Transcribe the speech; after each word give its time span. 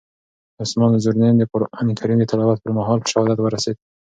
عثمان 0.63 0.91
ذوالنورین 1.03 1.37
د 1.39 1.43
قرآن 1.51 1.87
کریم 1.99 2.17
د 2.19 2.25
تلاوت 2.31 2.57
پر 2.61 2.71
مهال 2.77 2.97
په 3.01 3.07
شهادت 3.11 3.37
ورسېد. 3.41 3.77